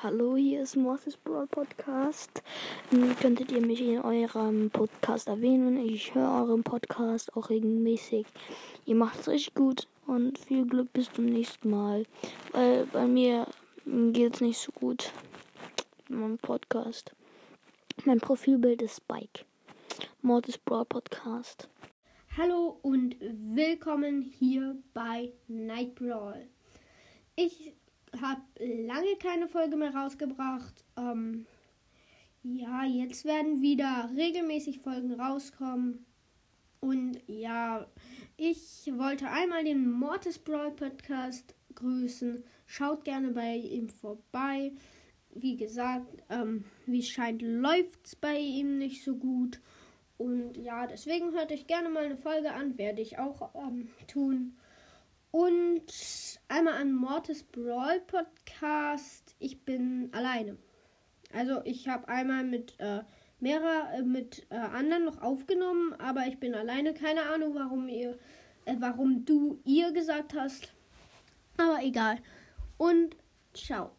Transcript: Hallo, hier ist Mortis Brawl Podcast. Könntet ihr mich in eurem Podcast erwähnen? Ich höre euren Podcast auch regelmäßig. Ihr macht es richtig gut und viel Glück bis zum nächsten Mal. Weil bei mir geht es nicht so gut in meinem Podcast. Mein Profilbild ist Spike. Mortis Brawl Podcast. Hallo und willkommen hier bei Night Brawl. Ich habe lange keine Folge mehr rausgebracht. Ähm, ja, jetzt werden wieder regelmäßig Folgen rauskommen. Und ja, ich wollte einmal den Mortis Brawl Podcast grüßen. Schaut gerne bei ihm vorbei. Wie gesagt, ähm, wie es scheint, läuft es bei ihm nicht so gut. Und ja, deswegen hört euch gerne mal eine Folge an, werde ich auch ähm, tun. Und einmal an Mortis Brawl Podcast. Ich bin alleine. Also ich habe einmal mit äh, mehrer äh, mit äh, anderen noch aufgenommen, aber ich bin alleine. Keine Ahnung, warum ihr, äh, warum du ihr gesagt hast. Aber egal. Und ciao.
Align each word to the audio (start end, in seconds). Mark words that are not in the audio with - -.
Hallo, 0.00 0.36
hier 0.36 0.62
ist 0.62 0.76
Mortis 0.76 1.16
Brawl 1.16 1.48
Podcast. 1.48 2.44
Könntet 3.20 3.50
ihr 3.50 3.60
mich 3.60 3.80
in 3.80 3.98
eurem 4.00 4.70
Podcast 4.70 5.26
erwähnen? 5.26 5.76
Ich 5.76 6.14
höre 6.14 6.40
euren 6.40 6.62
Podcast 6.62 7.36
auch 7.36 7.50
regelmäßig. 7.50 8.24
Ihr 8.86 8.94
macht 8.94 9.18
es 9.18 9.26
richtig 9.26 9.54
gut 9.54 9.88
und 10.06 10.38
viel 10.38 10.64
Glück 10.66 10.92
bis 10.92 11.12
zum 11.12 11.26
nächsten 11.26 11.70
Mal. 11.70 12.04
Weil 12.52 12.86
bei 12.86 13.08
mir 13.08 13.48
geht 13.84 14.36
es 14.36 14.40
nicht 14.40 14.60
so 14.60 14.70
gut 14.70 15.12
in 16.08 16.20
meinem 16.20 16.38
Podcast. 16.38 17.12
Mein 18.04 18.20
Profilbild 18.20 18.82
ist 18.82 18.98
Spike. 18.98 19.44
Mortis 20.22 20.58
Brawl 20.58 20.84
Podcast. 20.84 21.68
Hallo 22.36 22.78
und 22.82 23.16
willkommen 23.20 24.22
hier 24.22 24.76
bei 24.94 25.32
Night 25.48 25.96
Brawl. 25.96 26.46
Ich 27.34 27.74
habe 28.20 28.42
lange 28.58 29.16
keine 29.20 29.48
Folge 29.48 29.76
mehr 29.76 29.94
rausgebracht. 29.94 30.84
Ähm, 30.96 31.46
ja, 32.42 32.84
jetzt 32.84 33.24
werden 33.24 33.60
wieder 33.60 34.10
regelmäßig 34.16 34.80
Folgen 34.80 35.20
rauskommen. 35.20 36.06
Und 36.80 37.18
ja, 37.26 37.86
ich 38.36 38.90
wollte 38.94 39.28
einmal 39.28 39.64
den 39.64 39.90
Mortis 39.90 40.38
Brawl 40.38 40.70
Podcast 40.70 41.54
grüßen. 41.74 42.44
Schaut 42.66 43.04
gerne 43.04 43.30
bei 43.30 43.56
ihm 43.56 43.88
vorbei. 43.88 44.72
Wie 45.34 45.56
gesagt, 45.56 46.22
ähm, 46.30 46.64
wie 46.86 47.00
es 47.00 47.08
scheint, 47.08 47.42
läuft 47.42 48.06
es 48.06 48.16
bei 48.16 48.38
ihm 48.38 48.78
nicht 48.78 49.04
so 49.04 49.16
gut. 49.16 49.60
Und 50.16 50.56
ja, 50.56 50.86
deswegen 50.86 51.32
hört 51.32 51.52
euch 51.52 51.66
gerne 51.66 51.88
mal 51.90 52.04
eine 52.04 52.16
Folge 52.16 52.52
an, 52.52 52.78
werde 52.78 53.02
ich 53.02 53.18
auch 53.18 53.54
ähm, 53.54 53.88
tun. 54.06 54.56
Und 55.30 55.90
einmal 56.48 56.74
an 56.74 56.92
Mortis 56.92 57.42
Brawl 57.42 58.00
Podcast. 58.00 59.36
Ich 59.38 59.64
bin 59.64 60.10
alleine. 60.12 60.56
Also 61.32 61.60
ich 61.64 61.88
habe 61.88 62.08
einmal 62.08 62.42
mit 62.42 62.74
äh, 62.78 63.02
mehrer 63.38 63.92
äh, 63.94 64.02
mit 64.02 64.46
äh, 64.50 64.56
anderen 64.56 65.04
noch 65.04 65.20
aufgenommen, 65.20 65.94
aber 65.98 66.26
ich 66.26 66.40
bin 66.40 66.54
alleine. 66.54 66.94
Keine 66.94 67.22
Ahnung, 67.24 67.54
warum 67.54 67.88
ihr, 67.88 68.18
äh, 68.64 68.76
warum 68.78 69.24
du 69.24 69.60
ihr 69.64 69.92
gesagt 69.92 70.34
hast. 70.34 70.72
Aber 71.58 71.82
egal. 71.82 72.18
Und 72.78 73.16
ciao. 73.52 73.97